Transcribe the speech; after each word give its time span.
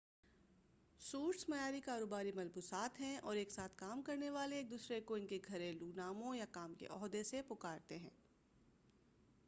suits 1.01 1.47
معیاری 1.49 1.81
کاروباری 1.81 2.31
ملبوسات 2.31 2.99
ہیں 2.99 3.17
اور 3.17 3.35
ایک 3.35 3.51
ساتھ 3.51 3.75
کام 3.77 4.01
کرنے 4.01 4.29
والے 4.29 4.55
ایک 4.55 4.69
دوسرے 4.71 4.99
کو 5.01 5.13
ان 5.13 5.27
کے 5.27 5.39
گھریلوں 5.47 5.91
ناموں 5.95 6.35
یا 6.35 6.45
کام 6.51 6.73
کے 6.73 6.87
عہدہ 6.89 7.23
سے 7.23 7.41
پکارتے 7.47 7.97
ہیں 7.97 8.09